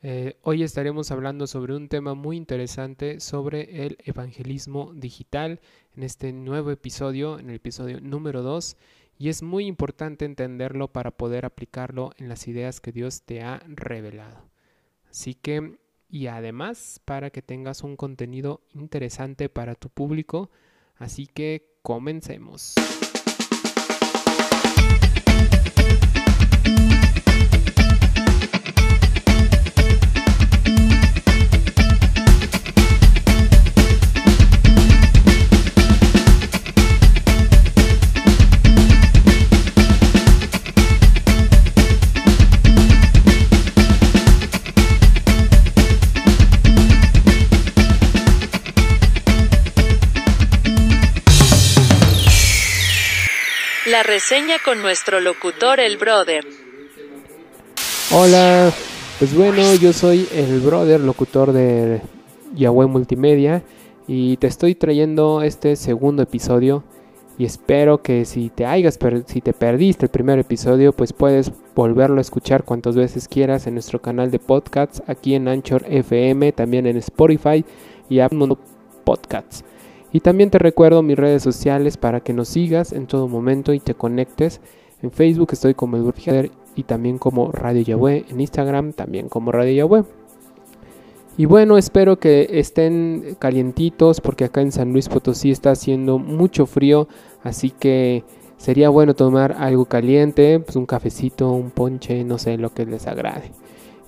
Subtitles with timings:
[0.00, 5.60] Eh, hoy estaremos hablando sobre un tema muy interesante sobre el evangelismo digital
[5.96, 8.76] en este nuevo episodio, en el episodio número 2,
[9.18, 13.60] y es muy importante entenderlo para poder aplicarlo en las ideas que Dios te ha
[13.66, 14.48] revelado.
[15.10, 20.48] Así que, y además para que tengas un contenido interesante para tu público,
[20.96, 22.74] así que comencemos.
[53.90, 56.44] La reseña con nuestro locutor el brother.
[58.12, 58.70] Hola,
[59.18, 62.02] pues bueno, yo soy el brother locutor de
[62.54, 63.62] Yahweh Multimedia
[64.06, 66.84] y te estoy trayendo este segundo episodio
[67.38, 72.18] y espero que si te hayas si te perdiste el primer episodio, pues puedes volverlo
[72.18, 76.86] a escuchar cuantas veces quieras en nuestro canal de podcasts aquí en Anchor FM, también
[76.86, 77.64] en Spotify
[78.10, 78.56] y Apple
[79.04, 79.64] Podcasts.
[80.12, 83.80] Y también te recuerdo mis redes sociales para que nos sigas en todo momento y
[83.80, 84.60] te conectes.
[85.02, 88.24] En Facebook estoy como el Burger y también como Radio Yahweh.
[88.30, 90.04] En Instagram también como Radio Yahweh.
[91.36, 96.66] Y bueno, espero que estén calientitos porque acá en San Luis Potosí está haciendo mucho
[96.66, 97.06] frío.
[97.44, 98.24] Así que
[98.56, 103.06] sería bueno tomar algo caliente, pues un cafecito, un ponche, no sé, lo que les
[103.06, 103.52] agrade.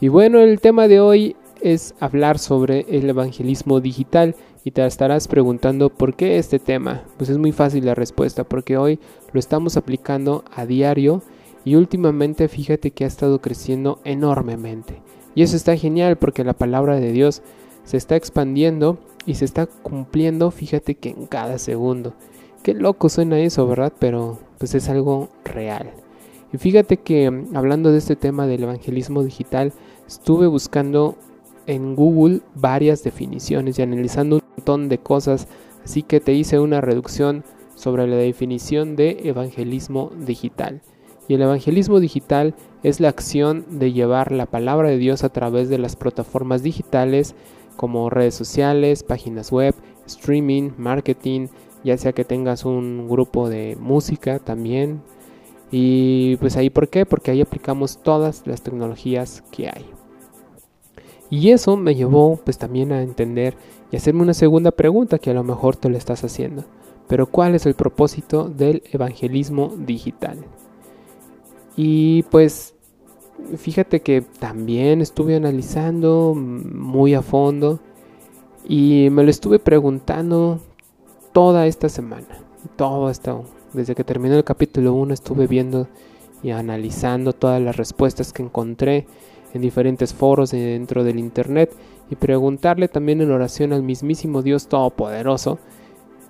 [0.00, 5.28] Y bueno, el tema de hoy es hablar sobre el evangelismo digital y te estarás
[5.28, 7.04] preguntando por qué este tema.
[7.16, 8.98] Pues es muy fácil la respuesta, porque hoy
[9.32, 11.22] lo estamos aplicando a diario
[11.64, 15.00] y últimamente fíjate que ha estado creciendo enormemente.
[15.34, 17.42] Y eso está genial porque la palabra de Dios
[17.84, 22.14] se está expandiendo y se está cumpliendo, fíjate que en cada segundo.
[22.62, 23.92] Qué loco suena eso, ¿verdad?
[23.98, 25.92] Pero pues es algo real.
[26.52, 29.72] Y fíjate que hablando de este tema del evangelismo digital,
[30.06, 31.16] estuve buscando
[31.66, 35.48] en Google varias definiciones y analizando montón de cosas,
[35.84, 37.44] así que te hice una reducción
[37.74, 40.82] sobre la definición de evangelismo digital.
[41.28, 45.68] Y el evangelismo digital es la acción de llevar la palabra de Dios a través
[45.68, 47.34] de las plataformas digitales
[47.76, 49.74] como redes sociales, páginas web,
[50.06, 51.46] streaming, marketing,
[51.82, 55.00] ya sea que tengas un grupo de música también.
[55.70, 57.06] Y pues ahí, ¿por qué?
[57.06, 59.99] Porque ahí aplicamos todas las tecnologías que hay.
[61.30, 63.56] Y eso me llevó pues también a entender
[63.92, 66.64] y hacerme una segunda pregunta que a lo mejor te lo estás haciendo.
[67.06, 70.38] Pero ¿cuál es el propósito del evangelismo digital?
[71.76, 72.74] Y pues
[73.56, 77.80] fíjate que también estuve analizando muy a fondo
[78.68, 80.60] y me lo estuve preguntando
[81.32, 82.26] toda esta semana.
[82.76, 85.88] Todo esto, desde que terminó el capítulo 1 estuve viendo
[86.42, 89.06] y analizando todas las respuestas que encontré
[89.54, 91.74] en diferentes foros dentro del Internet
[92.10, 95.58] y preguntarle también en oración al mismísimo Dios Todopoderoso.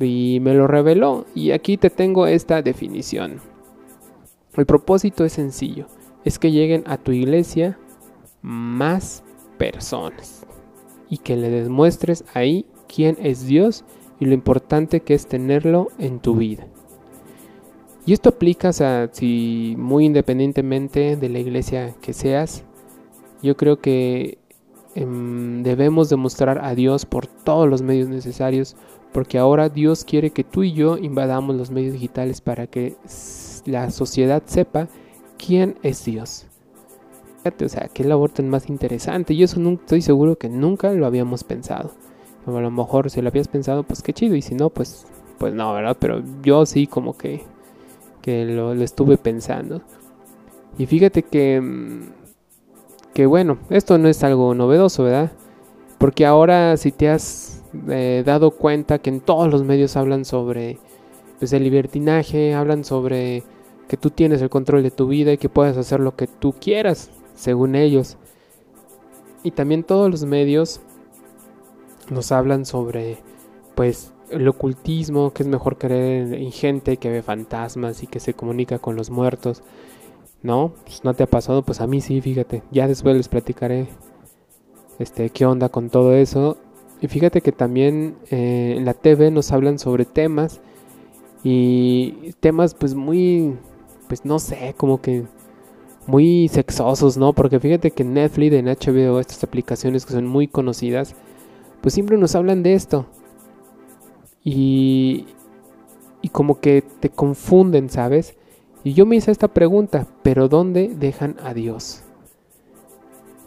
[0.00, 3.40] Y me lo reveló y aquí te tengo esta definición.
[4.56, 5.86] El propósito es sencillo,
[6.24, 7.78] es que lleguen a tu iglesia
[8.42, 9.24] más
[9.56, 10.46] personas
[11.10, 13.84] y que le demuestres ahí quién es Dios
[14.20, 16.66] y lo importante que es tenerlo en tu vida.
[18.06, 22.64] Y esto aplica a si muy independientemente de la iglesia que seas,
[23.42, 24.38] yo creo que
[24.94, 28.76] em, debemos demostrar a Dios por todos los medios necesarios,
[29.12, 32.96] porque ahora Dios quiere que tú y yo invadamos los medios digitales para que
[33.64, 34.88] la sociedad sepa
[35.38, 36.46] quién es Dios.
[37.38, 39.32] Fíjate, o sea, qué labor tan más interesante.
[39.32, 41.92] Y eso no, estoy seguro que nunca lo habíamos pensado.
[42.46, 44.34] a lo mejor si lo habías pensado, pues qué chido.
[44.34, 45.06] Y si no, pues,
[45.38, 45.96] pues no, ¿verdad?
[46.00, 47.44] Pero yo sí como que,
[48.22, 49.82] que lo, estuve pensando.
[50.78, 52.10] Y fíjate que em,
[53.14, 55.32] que bueno, esto no es algo novedoso, ¿verdad?
[55.98, 60.78] Porque ahora si te has eh, dado cuenta que en todos los medios hablan sobre
[61.38, 63.42] pues, el libertinaje, hablan sobre
[63.88, 66.54] que tú tienes el control de tu vida y que puedes hacer lo que tú
[66.60, 68.16] quieras, según ellos.
[69.42, 70.80] Y también todos los medios
[72.10, 73.18] nos hablan sobre
[73.74, 78.34] pues el ocultismo, que es mejor creer en gente que ve fantasmas y que se
[78.34, 79.62] comunica con los muertos.
[80.42, 80.72] ¿No?
[80.84, 82.62] Pues no te ha pasado, pues a mí sí, fíjate.
[82.70, 83.88] Ya después les platicaré
[84.98, 86.56] este, qué onda con todo eso.
[87.00, 90.60] Y fíjate que también eh, en la TV nos hablan sobre temas
[91.44, 93.56] y temas pues muy,
[94.08, 95.24] pues no sé, como que
[96.06, 97.34] muy sexosos, ¿no?
[97.34, 101.14] Porque fíjate que Netflix, en HBO, estas aplicaciones que son muy conocidas,
[101.82, 103.06] pues siempre nos hablan de esto.
[104.42, 105.26] Y,
[106.22, 108.36] y como que te confunden, ¿sabes?
[108.84, 112.02] Y yo me hice esta pregunta, pero ¿dónde dejan a Dios?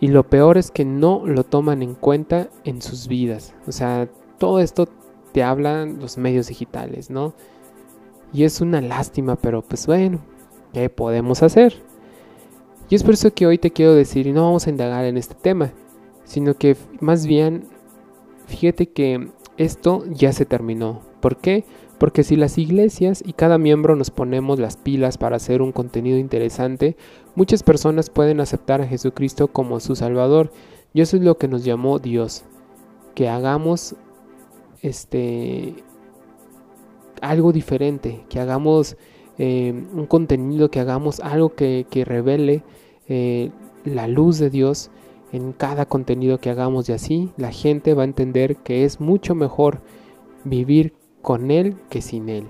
[0.00, 3.54] Y lo peor es que no lo toman en cuenta en sus vidas.
[3.66, 4.08] O sea,
[4.38, 4.88] todo esto
[5.32, 7.34] te hablan los medios digitales, ¿no?
[8.32, 10.20] Y es una lástima, pero pues bueno,
[10.72, 11.74] ¿qué podemos hacer?
[12.88, 15.16] Y es por eso que hoy te quiero decir, y no vamos a indagar en
[15.16, 15.72] este tema,
[16.24, 17.64] sino que más bien,
[18.46, 21.07] fíjate que esto ya se terminó.
[21.20, 21.64] ¿Por qué?
[21.98, 26.18] Porque si las iglesias y cada miembro nos ponemos las pilas para hacer un contenido
[26.18, 26.96] interesante,
[27.34, 30.52] muchas personas pueden aceptar a Jesucristo como su Salvador.
[30.94, 32.44] Y eso es lo que nos llamó Dios.
[33.14, 33.96] Que hagamos
[34.80, 35.74] este
[37.20, 38.96] algo diferente, que hagamos
[39.38, 42.62] eh, un contenido, que hagamos algo que, revele
[43.08, 43.50] eh,
[43.84, 44.90] la luz de Dios
[45.32, 49.34] en cada contenido que hagamos y así la gente va a entender que es mucho
[49.34, 49.80] mejor
[50.44, 52.46] vivir con Él que sin Él.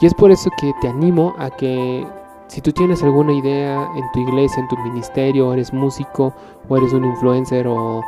[0.00, 2.06] Y es por eso que te animo a que
[2.46, 6.32] si tú tienes alguna idea en tu iglesia, en tu ministerio, eres músico
[6.68, 8.02] o eres un influencer o,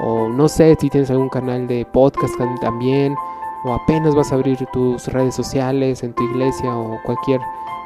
[0.00, 3.14] o no sé si tienes algún canal de podcast también
[3.64, 7.40] o apenas vas a abrir tus redes sociales en tu iglesia o cualquier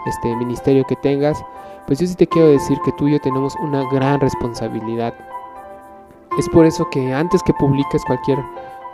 [0.06, 1.43] este ministerio que tengas,
[1.87, 5.15] pues yo sí te quiero decir que tú y yo tenemos una gran responsabilidad.
[6.38, 8.38] Es por eso que antes que publiques cualquier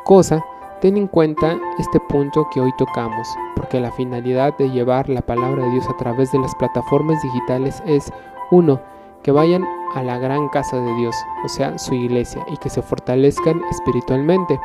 [0.04, 0.44] cosa,
[0.80, 5.64] ten en cuenta este punto que hoy tocamos, porque la finalidad de llevar la palabra
[5.64, 8.12] de Dios a través de las plataformas digitales es,
[8.50, 8.80] uno,
[9.22, 9.64] que vayan
[9.94, 11.14] a la gran casa de Dios,
[11.44, 14.58] o sea, su iglesia, y que se fortalezcan espiritualmente.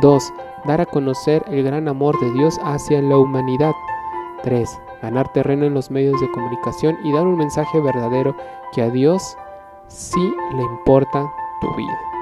[0.00, 0.32] 2.
[0.64, 3.72] Dar a conocer el gran amor de Dios hacia la humanidad.
[4.42, 8.34] 3 ganar terreno en los medios de comunicación y dar un mensaje verdadero
[8.72, 9.36] que a Dios
[9.88, 11.30] sí le importa
[11.60, 12.13] tu vida.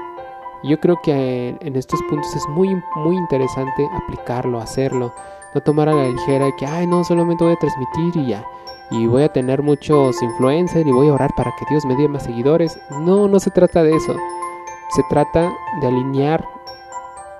[0.63, 5.13] Yo creo que en estos puntos es muy, muy interesante aplicarlo, hacerlo,
[5.53, 8.45] no tomar a la ligera que, ay, no, solamente voy a transmitir y ya,
[8.91, 12.07] y voy a tener muchos influencers y voy a orar para que Dios me dé
[12.07, 12.79] más seguidores.
[12.91, 14.15] No, no se trata de eso.
[14.95, 15.51] Se trata
[15.81, 16.47] de alinear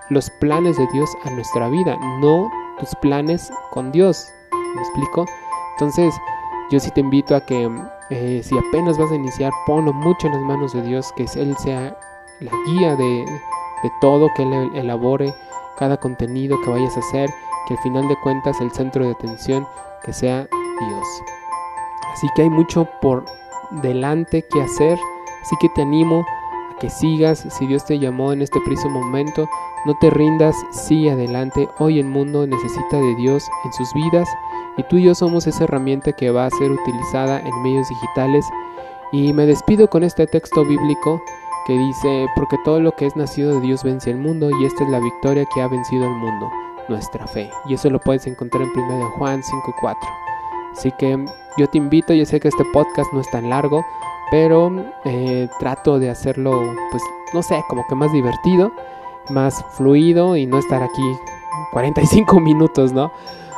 [0.09, 2.49] los planes de Dios a nuestra vida, no
[2.79, 4.27] tus planes con Dios.
[4.51, 5.25] ¿Me explico?
[5.73, 6.13] Entonces,
[6.71, 7.69] yo sí te invito a que
[8.09, 11.55] eh, si apenas vas a iniciar, ponlo mucho en las manos de Dios, que Él
[11.57, 11.95] sea
[12.43, 13.25] la guía de,
[13.83, 15.33] de todo, que Él elabore
[15.77, 17.29] cada contenido que vayas a hacer,
[17.67, 19.67] que al final de cuentas el centro de atención
[20.03, 21.07] que sea Dios.
[22.11, 23.25] Así que hay mucho por
[23.81, 24.99] delante que hacer,
[25.41, 26.25] así que te animo
[26.71, 29.47] a que sigas, si Dios te llamó en este preciso momento,
[29.85, 34.29] no te rindas, sigue adelante, hoy el mundo necesita de Dios en sus vidas
[34.77, 38.45] y tú y yo somos esa herramienta que va a ser utilizada en medios digitales.
[39.11, 41.21] Y me despido con este texto bíblico
[41.65, 44.83] que dice, porque todo lo que es nacido de Dios vence al mundo y esta
[44.83, 46.49] es la victoria que ha vencido al mundo,
[46.89, 47.49] nuestra fe.
[47.65, 49.95] Y eso lo puedes encontrar en 1 Juan 5.4.
[50.73, 51.25] Así que
[51.57, 53.85] yo te invito, yo sé que este podcast no es tan largo,
[54.31, 54.71] pero
[55.05, 58.71] eh, trato de hacerlo, pues, no sé, como que más divertido,
[59.29, 61.03] más fluido y no estar aquí
[61.71, 63.11] 45 minutos, ¿no?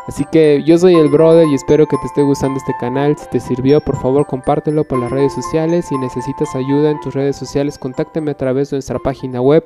[0.07, 3.17] Así que yo soy el brother y espero que te esté gustando este canal.
[3.17, 5.85] Si te sirvió, por favor compártelo por las redes sociales.
[5.87, 9.63] Si necesitas ayuda en tus redes sociales, contáctame a través de nuestra página web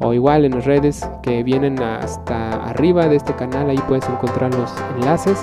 [0.00, 3.70] o igual en las redes que vienen hasta arriba de este canal.
[3.70, 5.38] Ahí puedes encontrar los enlaces.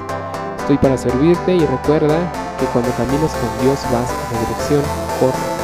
[0.58, 4.82] Estoy para servirte y recuerda que cuando caminas con Dios vas en la dirección
[5.20, 5.55] correcta.